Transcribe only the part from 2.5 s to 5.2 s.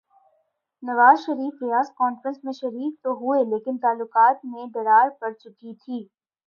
شریک تو ہوئے لیکن تعلقات میں دراڑ